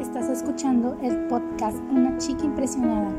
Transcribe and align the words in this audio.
Estás 0.00 0.30
escuchando 0.30 0.96
el 1.02 1.26
podcast 1.26 1.76
Una 1.90 2.16
chica 2.16 2.46
impresionada. 2.46 3.10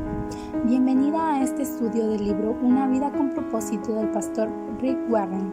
Bienvenida 0.64 1.36
a 1.36 1.42
este 1.44 1.62
estudio 1.62 2.08
del 2.08 2.24
libro 2.24 2.58
Una 2.60 2.88
vida 2.88 3.08
con 3.12 3.30
propósito 3.30 3.94
del 3.94 4.08
pastor 4.08 4.50
Rick 4.80 4.98
Warren. 5.08 5.52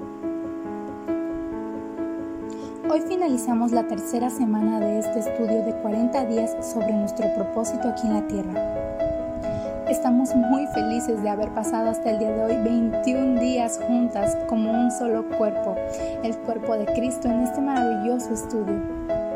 Hoy 2.90 3.02
finalizamos 3.02 3.72
la 3.72 3.88
tercera 3.88 4.32
semana 4.32 4.80
de 4.80 4.98
este 4.98 5.20
estudio 5.20 5.64
de 5.66 5.76
40 5.84 6.26
días 6.26 6.56
sobre 6.66 6.94
nuestro 6.94 7.32
propósito 7.36 7.90
aquí 7.90 8.08
en 8.08 8.14
la 8.16 8.26
tierra. 8.26 9.86
Estamos 9.88 10.34
muy 10.36 10.66
felices 10.74 11.22
de 11.22 11.30
haber 11.30 11.54
pasado 11.54 11.92
hasta 11.92 12.10
el 12.10 12.18
día 12.18 12.32
de 12.32 12.44
hoy 12.44 12.64
21 12.64 13.40
días 13.40 13.80
juntas 13.86 14.36
como 14.48 14.72
un 14.72 14.90
solo 14.90 15.24
cuerpo, 15.38 15.76
el 16.24 16.36
cuerpo 16.40 16.76
de 16.76 16.86
Cristo 16.86 17.28
en 17.28 17.42
este 17.42 17.62
maravilloso 17.62 18.34
estudio. 18.34 19.29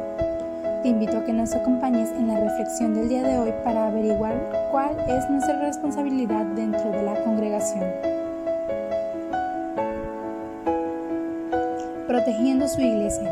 Te 0.83 0.89
invito 0.89 1.17
a 1.17 1.23
que 1.23 1.31
nos 1.31 1.55
acompañes 1.55 2.11
en 2.11 2.27
la 2.27 2.37
reflexión 2.41 2.93
del 2.93 3.07
día 3.07 3.23
de 3.23 3.39
hoy 3.39 3.53
para 3.63 3.87
averiguar 3.87 4.33
cuál 4.69 4.99
es 5.07 5.29
nuestra 5.29 5.57
responsabilidad 5.61 6.45
dentro 6.57 6.91
de 6.91 7.03
la 7.03 7.23
congregación. 7.23 7.85
Protegiendo 12.05 12.67
su 12.67 12.81
iglesia. 12.81 13.31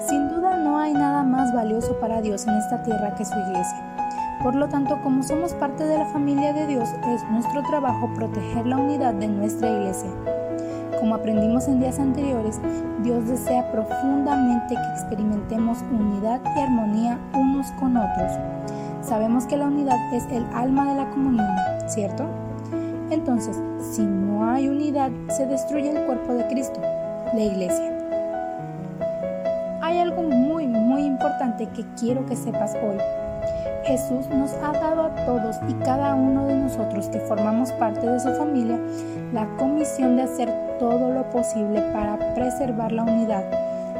Sin 0.00 0.28
duda 0.28 0.56
no 0.56 0.76
hay 0.80 0.92
nada 0.92 1.22
más 1.22 1.54
valioso 1.54 1.96
para 2.00 2.20
Dios 2.20 2.44
en 2.48 2.56
esta 2.56 2.82
tierra 2.82 3.14
que 3.14 3.24
su 3.24 3.38
iglesia. 3.38 3.78
Por 4.42 4.56
lo 4.56 4.68
tanto, 4.68 5.00
como 5.04 5.22
somos 5.22 5.54
parte 5.54 5.84
de 5.84 5.98
la 5.98 6.06
familia 6.06 6.52
de 6.52 6.66
Dios, 6.66 6.88
es 7.14 7.22
nuestro 7.30 7.62
trabajo 7.62 8.10
proteger 8.16 8.66
la 8.66 8.78
unidad 8.78 9.14
de 9.14 9.28
nuestra 9.28 9.68
iglesia. 9.68 10.10
Como 10.98 11.14
aprendimos 11.14 11.68
en 11.68 11.80
días 11.80 11.98
anteriores, 11.98 12.60
Dios 13.02 13.28
desea 13.28 13.70
profundamente 13.70 14.74
que 14.74 15.00
experimentemos 15.00 15.78
unidad 15.92 16.40
y 16.56 16.60
armonía 16.60 17.18
unos 17.34 17.70
con 17.72 17.96
otros. 17.96 18.32
Sabemos 19.02 19.44
que 19.46 19.56
la 19.56 19.66
unidad 19.66 19.98
es 20.12 20.24
el 20.32 20.44
alma 20.54 20.90
de 20.90 20.96
la 20.96 21.10
comunión, 21.10 21.46
¿cierto? 21.86 22.24
Entonces, 23.10 23.60
si 23.78 24.02
no 24.02 24.50
hay 24.50 24.68
unidad, 24.68 25.10
se 25.28 25.46
destruye 25.46 25.90
el 25.90 26.06
cuerpo 26.06 26.32
de 26.32 26.46
Cristo, 26.48 26.80
la 27.34 27.42
iglesia. 27.42 27.92
Hay 29.82 29.98
algo 29.98 30.22
muy, 30.22 30.66
muy 30.66 31.02
importante 31.02 31.66
que 31.68 31.84
quiero 31.98 32.26
que 32.26 32.36
sepas 32.36 32.74
hoy. 32.74 32.96
Jesús 33.86 34.26
nos 34.30 34.52
ha 34.54 34.72
dado 34.72 35.02
a 35.02 35.14
todos 35.26 35.56
y 35.68 35.74
cada 35.84 36.16
uno 36.16 36.44
de 36.46 36.56
nosotros 36.56 37.08
que 37.08 37.20
formamos 37.20 37.70
parte 37.72 38.04
de 38.04 38.18
su 38.18 38.32
familia 38.34 38.80
la 39.32 39.46
comisión 39.58 40.16
de 40.16 40.22
hacer 40.22 40.52
todo 40.80 41.12
lo 41.12 41.22
posible 41.30 41.80
para 41.92 42.34
preservar 42.34 42.90
la 42.90 43.04
unidad, 43.04 43.44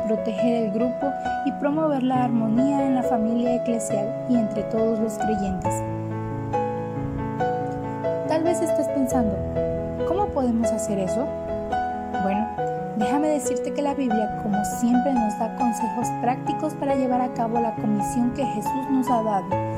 proteger 0.08 0.64
el 0.64 0.72
grupo 0.72 1.12
y 1.44 1.52
promover 1.52 2.02
la 2.02 2.24
armonía 2.24 2.84
en 2.84 2.96
la 2.96 3.04
familia 3.04 3.54
eclesial 3.54 4.12
y 4.28 4.36
entre 4.36 4.64
todos 4.64 4.98
los 4.98 5.18
creyentes. 5.18 5.72
Tal 8.26 8.42
vez 8.42 8.60
estés 8.60 8.88
pensando, 8.88 9.36
¿cómo 10.08 10.26
podemos 10.26 10.68
hacer 10.72 10.98
eso? 10.98 11.24
Bueno, 12.24 12.44
déjame 12.96 13.28
decirte 13.28 13.72
que 13.72 13.82
la 13.82 13.94
Biblia, 13.94 14.40
como 14.42 14.64
siempre, 14.64 15.12
nos 15.14 15.38
da 15.38 15.54
consejos 15.54 16.08
prácticos 16.22 16.74
para 16.74 16.96
llevar 16.96 17.20
a 17.20 17.32
cabo 17.34 17.60
la 17.60 17.76
comisión 17.76 18.32
que 18.34 18.44
Jesús 18.44 18.90
nos 18.90 19.08
ha 19.08 19.22
dado 19.22 19.75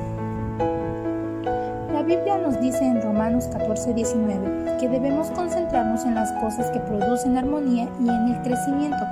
Biblia 2.09 2.39
nos 2.39 2.59
dice 2.59 2.83
en 2.87 3.03
Romanos 3.03 3.51
14, 3.53 3.93
19 3.93 4.79
que 4.81 4.89
debemos 4.89 5.31
concentrarnos 5.33 6.07
en 6.07 6.15
las 6.15 6.33
cosas 6.41 6.71
que 6.71 6.81
producen 6.81 7.37
armonía 7.37 7.87
y 8.01 8.09
en 8.09 8.29
el 8.29 8.41
crecimiento, 8.41 9.05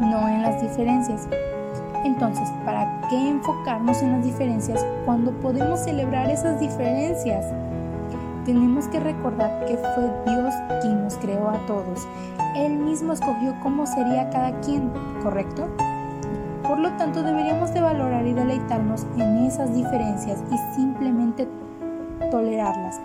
no 0.00 0.28
en 0.28 0.40
las 0.40 0.62
diferencias. 0.62 1.26
Entonces, 2.04 2.48
¿para 2.64 3.00
qué 3.10 3.28
enfocarnos 3.28 4.00
en 4.02 4.12
las 4.12 4.24
diferencias 4.24 4.86
cuando 5.04 5.32
podemos 5.32 5.80
celebrar 5.80 6.30
esas 6.30 6.60
diferencias? 6.60 7.44
Tenemos 8.44 8.86
que 8.86 9.00
recordar 9.00 9.64
que 9.66 9.76
fue 9.76 10.12
Dios 10.24 10.54
quien 10.80 11.02
nos 11.02 11.16
creó 11.16 11.50
a 11.50 11.58
todos. 11.66 12.06
Él 12.54 12.74
mismo 12.78 13.14
escogió 13.14 13.52
cómo 13.64 13.84
sería 13.84 14.30
cada 14.30 14.52
quien, 14.60 14.92
¿correcto? 15.24 15.66
Por 16.62 16.78
lo 16.78 16.90
tanto, 16.92 17.22
deberíamos 17.22 17.74
de 17.74 17.80
valorar 17.80 18.26
y 18.26 18.32
deleitarnos 18.32 19.06
en 19.18 19.44
esas 19.44 19.74
diferencias 19.74 20.42
y 20.50 20.76
simplemente 20.76 21.13
tolerarlas. 22.34 23.00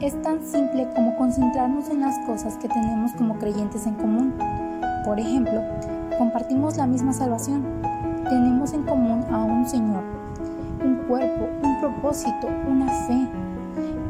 Es 0.00 0.22
tan 0.22 0.40
simple 0.40 0.88
como 0.94 1.16
concentrarnos 1.16 1.90
en 1.90 2.00
las 2.00 2.16
cosas 2.20 2.56
que 2.58 2.68
tenemos 2.68 3.12
como 3.14 3.34
creyentes 3.38 3.88
en 3.88 3.94
común. 3.94 4.34
Por 5.04 5.18
ejemplo, 5.18 5.62
compartimos 6.16 6.76
la 6.76 6.86
misma 6.86 7.12
salvación, 7.12 7.64
tenemos 8.28 8.72
en 8.72 8.84
común 8.84 9.24
a 9.32 9.42
un 9.42 9.66
Señor, 9.66 10.04
un 10.84 10.94
cuerpo, 11.08 11.48
un 11.64 11.80
propósito, 11.80 12.46
una 12.68 12.86
fe. 13.08 13.26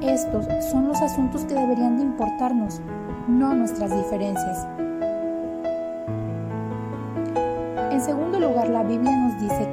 Estos 0.02 0.46
son 0.70 0.88
los 0.88 1.00
asuntos 1.00 1.46
que 1.46 1.54
deberían 1.54 1.96
de 1.96 2.02
importarnos, 2.02 2.82
no 3.26 3.54
nuestras 3.54 3.90
diferencias. 3.90 4.66
En 7.90 8.02
segundo 8.02 8.38
lugar, 8.38 8.68
la 8.68 8.82
Biblia 8.82 9.16
nos 9.16 9.40
dice 9.40 9.66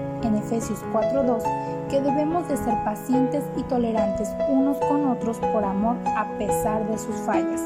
Efesios 0.54 0.86
4.2 0.94 1.42
que 1.90 2.00
debemos 2.00 2.48
de 2.48 2.58
ser 2.58 2.76
pacientes 2.84 3.44
y 3.58 3.64
tolerantes 3.64 4.30
unos 4.50 4.78
con 4.78 5.10
otros 5.10 5.40
por 5.40 5.64
amor 5.64 5.98
a 6.16 6.28
pesar 6.38 6.88
de 6.88 6.96
sus 7.00 7.16
fallas. 7.26 7.62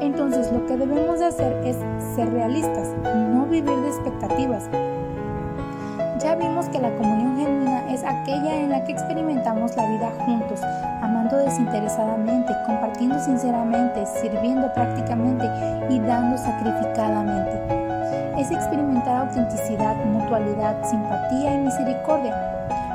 Entonces 0.00 0.50
lo 0.50 0.66
que 0.66 0.76
debemos 0.76 1.20
de 1.20 1.26
hacer 1.26 1.52
es 1.64 1.76
ser 2.16 2.32
realistas, 2.32 2.88
no 3.04 3.46
vivir 3.46 3.76
de 3.76 3.88
expectativas. 3.88 4.68
Ya 6.18 6.34
vimos 6.34 6.68
que 6.70 6.80
la 6.80 6.90
comunión 6.96 7.36
genuina 7.38 7.92
es 7.92 8.02
aquella 8.02 8.60
en 8.60 8.70
la 8.70 8.84
que 8.84 8.90
experimentamos 8.90 9.76
la 9.76 9.88
vida 9.88 10.12
juntos, 10.26 10.60
amando 11.02 11.36
desinteresadamente, 11.36 12.52
compartiendo 12.66 13.20
sinceramente, 13.20 14.04
sirviendo 14.20 14.72
prácticamente 14.74 15.46
y 15.88 16.00
dando 16.00 16.36
sacrificadamente. 16.36 17.79
Es 18.40 18.50
experimentar 18.50 19.26
autenticidad, 19.26 20.02
mutualidad, 20.06 20.82
simpatía 20.88 21.54
y 21.54 21.58
misericordia 21.58 22.34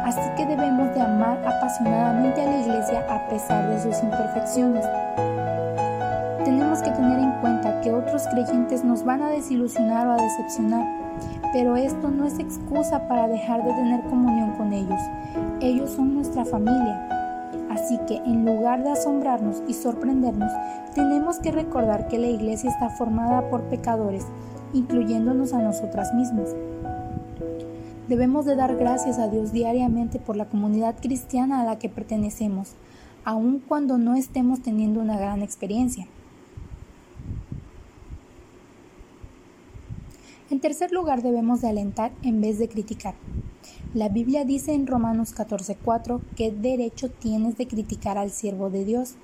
Así 0.06 0.22
que 0.38 0.46
debemos 0.46 0.94
de 0.94 1.02
amar 1.02 1.40
apasionadamente 1.44 2.40
a 2.40 2.46
la 2.46 2.60
iglesia 2.60 3.04
a 3.10 3.28
pesar 3.28 3.68
de 3.72 3.82
sus 3.82 4.04
imperfecciones. 4.04 4.86
Tenemos 6.44 6.84
que 6.84 6.92
tener 6.92 7.18
en 7.18 7.32
cuenta 7.42 7.82
que 7.82 7.92
otros 7.92 8.28
creyentes 8.28 8.84
nos 8.84 9.04
van 9.04 9.24
a 9.24 9.30
desilusionar 9.30 10.08
o 10.08 10.12
a 10.12 10.18
decepcionar, 10.18 10.86
pero 11.54 11.76
esto 11.76 12.12
no 12.12 12.26
es 12.26 12.38
excusa 12.38 13.08
para 13.08 13.28
dejar 13.28 13.64
de 13.64 13.74
tener 13.74 14.02
comunión 14.04 14.52
con 14.58 14.74
ellos. 14.74 15.02
Ellos 15.60 15.90
son 15.90 16.14
nuestra 16.14 16.46
familia. 16.46 17.10
Así 17.72 17.98
que 18.08 18.18
en 18.18 18.46
lugar 18.46 18.84
de 18.84 18.92
asombrarnos 18.92 19.64
y 19.68 19.74
sorprendernos, 19.74 20.52
tenemos 20.94 21.40
que 21.40 21.52
recordar 21.52 22.08
que 22.08 22.20
la 22.20 22.28
iglesia 22.28 22.70
está 22.70 22.90
formada 22.92 23.50
por 23.50 23.64
pecadores, 23.64 24.28
incluyéndonos 24.74 25.54
a 25.54 25.62
nosotras 25.62 26.14
mismas. 26.14 26.56
Debemos 28.08 28.46
de 28.46 28.56
dar 28.56 28.76
gracias 28.76 29.18
a 29.18 29.28
Dios 29.28 29.52
diariamente 29.52 30.20
por 30.20 30.38
la 30.38 30.46
comunidad 30.46 30.96
cristiana 31.02 31.62
a 31.62 31.66
la 31.66 31.80
que 31.80 31.90
pertenecemos, 31.90 32.74
aun 33.24 33.60
cuando 33.60 33.98
no 33.98 34.16
estemos 34.16 34.62
teniendo 34.62 35.02
una 35.02 35.18
gran 35.18 35.42
experiencia. 35.42 36.08
En 40.52 40.60
tercer 40.60 40.92
lugar, 40.92 41.24
debemos 41.24 41.62
de 41.62 41.70
alentar 41.70 42.12
en 42.22 42.40
vez 42.40 42.60
de 42.60 42.70
criticar. 42.70 43.16
La 43.96 44.10
Biblia 44.10 44.46
dice 44.46 44.74
en 44.74 44.86
Romanos 44.86 45.34
14:4 45.34 46.22
que 46.36 46.52
derecho 46.52 47.10
tienes 47.10 47.58
de 47.58 47.68
criticar 47.68 48.18
al 48.18 48.30
siervo 48.30 48.70
de 48.70 48.86
Dios. 48.86 49.16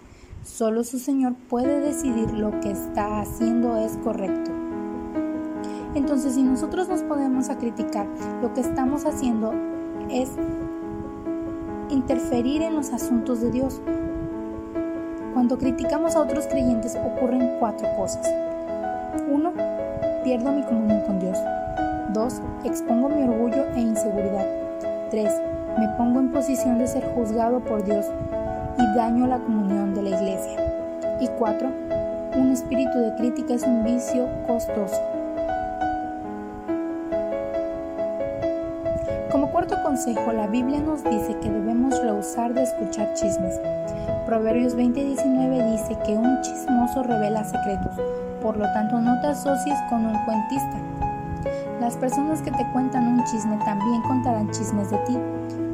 Solo 0.43 0.83
su 0.83 0.97
Señor 0.97 1.35
puede 1.49 1.79
decidir 1.81 2.31
lo 2.31 2.59
que 2.61 2.71
está 2.71 3.21
haciendo 3.21 3.77
es 3.77 3.97
correcto. 3.97 4.60
Entonces, 5.93 6.35
si 6.35 6.43
nosotros 6.43 6.87
nos 6.87 7.03
podemos 7.03 7.49
a 7.49 7.57
criticar, 7.57 8.07
lo 8.41 8.53
que 8.53 8.61
estamos 8.61 9.05
haciendo 9.05 9.53
es 10.09 10.29
interferir 11.89 12.61
en 12.61 12.75
los 12.75 12.93
asuntos 12.93 13.41
de 13.41 13.51
Dios. 13.51 13.81
Cuando 15.33 15.57
criticamos 15.57 16.15
a 16.15 16.21
otros 16.21 16.47
creyentes 16.47 16.95
ocurren 16.95 17.57
cuatro 17.59 17.87
cosas. 17.97 18.25
Uno, 19.29 19.51
pierdo 20.23 20.51
mi 20.53 20.63
comunión 20.63 21.01
con 21.01 21.19
Dios. 21.19 21.37
Dos, 22.13 22.41
expongo 22.63 23.09
mi 23.09 23.23
orgullo 23.23 23.65
e 23.75 23.81
inseguridad. 23.81 24.45
Tres, 25.09 25.33
me 25.77 25.89
pongo 25.97 26.21
en 26.21 26.31
posición 26.31 26.79
de 26.79 26.87
ser 26.87 27.03
juzgado 27.13 27.59
por 27.59 27.83
Dios 27.83 28.05
y 28.77 28.95
daño 28.95 29.27
la 29.27 29.39
comunión 29.39 29.93
de 29.93 30.03
la 30.03 30.09
iglesia. 30.09 30.57
Y 31.19 31.27
cuatro, 31.37 31.69
un 32.37 32.51
espíritu 32.51 32.97
de 32.97 33.15
crítica 33.15 33.55
es 33.55 33.63
un 33.63 33.83
vicio 33.83 34.29
costoso 34.47 35.20
la 40.07 40.47
Biblia 40.47 40.79
nos 40.79 41.03
dice 41.03 41.37
que 41.41 41.49
debemos 41.49 42.01
rehusar 42.01 42.55
de 42.55 42.63
escuchar 42.63 43.13
chismes. 43.13 43.59
Proverbios 44.25 44.75
20:19 44.75 45.71
dice 45.73 45.95
que 46.03 46.17
un 46.17 46.41
chismoso 46.41 47.03
revela 47.03 47.43
secretos, 47.43 47.93
por 48.41 48.57
lo 48.57 48.65
tanto 48.73 48.99
no 48.99 49.21
te 49.21 49.27
asocies 49.27 49.77
con 49.89 50.05
un 50.07 50.17
cuentista. 50.25 50.77
La 51.79 51.91
Las 51.91 51.97
personas 51.97 52.41
que 52.41 52.51
te 52.51 52.65
cuentan 52.71 53.05
un 53.05 53.23
chisme 53.25 53.57
también 53.65 54.01
contarán 54.01 54.49
chismes 54.49 54.89
de 54.89 54.97
ti, 54.99 55.19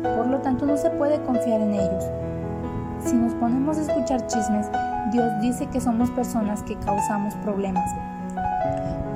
por 0.01 0.27
lo 0.27 0.39
tanto 0.39 0.65
no 0.65 0.75
se 0.75 0.89
puede 0.89 1.21
confiar 1.21 1.61
en 1.61 1.75
ellos. 1.75 2.03
Si 3.05 3.15
nos 3.15 3.33
ponemos 3.35 3.77
a 3.77 3.81
escuchar 3.81 4.25
chismes, 4.27 4.69
Dios 5.11 5.31
dice 5.41 5.67
que 5.67 5.79
somos 5.79 6.09
personas 6.11 6.63
que 6.63 6.75
causamos 6.79 7.33
problemas. 7.35 7.89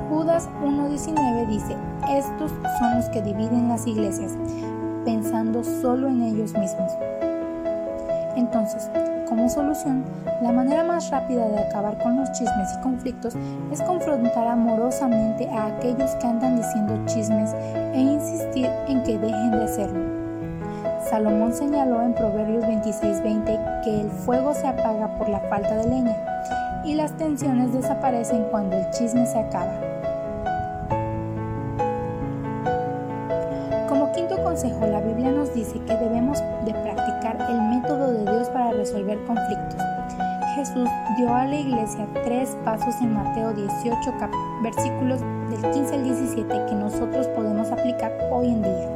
Judas 0.10 0.48
1.19 0.64 1.48
dice, 1.48 1.76
estos 2.10 2.52
son 2.80 2.96
los 2.96 3.10
que 3.10 3.22
dividen 3.22 3.68
las 3.68 3.88
iglesias, 3.88 4.38
pensando 5.04 5.64
solo 5.64 6.08
en 6.08 6.24
ellos 6.24 6.54
mismos. 6.54 6.92
Entonces, 8.36 8.90
como 9.28 9.48
solución, 9.50 10.04
la 10.42 10.52
manera 10.52 10.84
más 10.84 11.10
rápida 11.10 11.48
de 11.48 11.60
acabar 11.60 11.98
con 12.02 12.18
los 12.18 12.32
chismes 12.32 12.70
y 12.78 12.82
conflictos 12.82 13.34
es 13.72 13.82
confrontar 13.82 14.48
amorosamente 14.48 15.50
a 15.50 15.68
aquellos 15.68 16.12
que 16.16 16.28
andan 16.28 16.58
diciendo 16.58 17.00
chismes 17.06 17.54
e 17.94 18.00
insistir 18.00 18.70
en 18.88 19.04
que 19.04 19.18
dejen 19.18 19.52
de 19.52 19.64
hacerlo. 19.64 20.22
Salomón 21.10 21.54
señaló 21.54 22.02
en 22.02 22.14
Proverbios 22.14 22.66
26:20 22.66 23.60
que 23.84 24.02
el 24.02 24.10
fuego 24.10 24.54
se 24.54 24.68
apaga 24.68 25.08
por 25.18 25.30
la 25.30 25.40
falta 25.42 25.78
de 25.78 25.88
leña 25.88 26.16
y 26.86 26.96
las 26.96 27.16
tensiones 27.18 27.74
desaparecen 27.74 28.44
cuando 28.52 28.78
el 28.78 28.90
chisme 28.92 29.26
se 29.26 29.40
acaba. 29.40 29.91
Dice 35.54 35.80
que 35.86 35.96
debemos 35.96 36.40
de 36.66 36.74
practicar 36.74 37.38
el 37.50 37.62
método 37.62 38.12
de 38.14 38.32
Dios 38.32 38.50
para 38.50 38.72
resolver 38.72 39.18
conflictos. 39.26 39.82
Jesús 40.56 40.90
dio 41.18 41.34
a 41.34 41.46
la 41.46 41.56
iglesia 41.56 42.08
tres 42.24 42.58
pasos 42.66 42.96
en 43.02 43.14
Mateo 43.14 43.54
18, 43.54 44.14
versículos 44.62 45.22
del 45.50 45.72
15 45.72 45.96
al 45.96 46.04
17 46.04 46.66
que 46.68 46.76
nosotros 46.76 47.28
podemos 47.30 47.72
aplicar 47.72 48.12
hoy 48.32 48.48
en 48.48 48.62
día. 48.62 48.90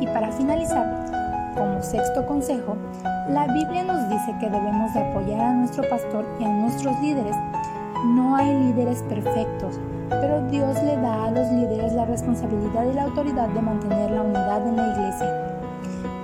Y 0.00 0.06
para 0.06 0.30
finalizar, 0.32 1.54
como 1.56 1.82
sexto 1.82 2.26
consejo, 2.26 2.76
la 3.28 3.46
Biblia 3.46 3.84
nos 3.84 4.08
dice 4.10 4.34
que 4.38 4.50
debemos 4.50 4.92
de 4.92 5.00
apoyar 5.00 5.40
a 5.40 5.52
nuestro 5.54 5.88
pastor 5.88 6.26
y 6.38 6.44
a 6.44 6.48
nuestros 6.48 7.00
líderes. 7.00 7.36
No 8.06 8.36
hay 8.36 8.54
líderes 8.66 9.02
perfectos, 9.04 9.80
pero 10.08 10.42
Dios 10.48 10.82
le 10.82 10.96
da 10.96 11.26
a 11.26 11.30
los 11.30 11.50
líderes 11.52 11.92
la 11.92 12.04
responsabilidad 12.04 12.84
y 12.90 12.94
la 12.94 13.04
autoridad 13.04 13.48
de 13.48 13.62
mantener 13.62 14.10
la 14.10 14.22
unidad 14.22 14.66
en 14.66 14.76
la 14.76 14.92
iglesia. 14.92 15.54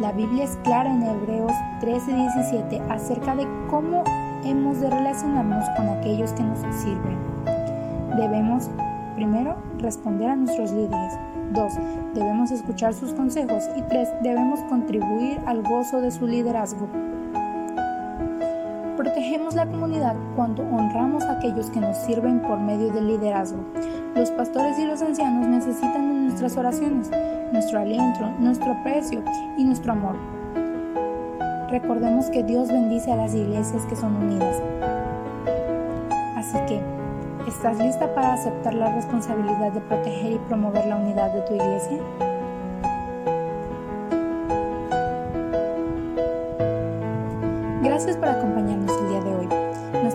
La 0.00 0.12
Biblia 0.12 0.44
es 0.44 0.56
clara 0.64 0.90
en 0.90 1.02
Hebreos 1.02 1.52
13:17 1.80 2.80
acerca 2.88 3.36
de 3.36 3.46
cómo 3.68 4.04
hemos 4.44 4.80
de 4.80 4.88
relacionarnos 4.88 5.68
con 5.76 5.88
aquellos 5.88 6.32
que 6.32 6.42
nos 6.42 6.58
sirven. 6.74 7.18
Debemos, 8.16 8.70
primero, 9.14 9.56
responder 9.78 10.30
a 10.30 10.36
nuestros 10.36 10.72
líderes. 10.72 11.18
2. 11.52 11.72
Debemos 12.14 12.50
escuchar 12.50 12.94
sus 12.94 13.12
consejos. 13.12 13.68
Y 13.76 13.82
3. 13.82 14.08
Debemos 14.22 14.60
contribuir 14.68 15.40
al 15.46 15.62
gozo 15.62 16.00
de 16.00 16.10
su 16.10 16.26
liderazgo. 16.26 16.88
Protegemos 19.00 19.54
la 19.54 19.64
comunidad 19.64 20.14
cuando 20.36 20.62
honramos 20.62 21.24
a 21.24 21.38
aquellos 21.38 21.70
que 21.70 21.80
nos 21.80 21.96
sirven 21.96 22.42
por 22.42 22.60
medio 22.60 22.92
del 22.92 23.08
liderazgo. 23.08 23.64
Los 24.14 24.30
pastores 24.32 24.78
y 24.78 24.84
los 24.84 25.00
ancianos 25.00 25.48
necesitan 25.48 26.26
nuestras 26.26 26.54
oraciones, 26.58 27.10
nuestro 27.50 27.78
aliento, 27.78 28.30
nuestro 28.40 28.72
aprecio 28.72 29.22
y 29.56 29.64
nuestro 29.64 29.92
amor. 29.92 30.16
Recordemos 31.70 32.28
que 32.28 32.42
Dios 32.42 32.68
bendice 32.68 33.10
a 33.10 33.16
las 33.16 33.34
iglesias 33.34 33.86
que 33.86 33.96
son 33.96 34.16
unidas. 34.16 34.60
Así 36.36 36.58
que, 36.68 36.82
¿estás 37.48 37.78
lista 37.78 38.14
para 38.14 38.34
aceptar 38.34 38.74
la 38.74 38.94
responsabilidad 38.94 39.72
de 39.72 39.80
proteger 39.80 40.32
y 40.32 40.38
promover 40.40 40.84
la 40.84 40.96
unidad 40.96 41.32
de 41.32 41.40
tu 41.40 41.54
iglesia? 41.54 42.00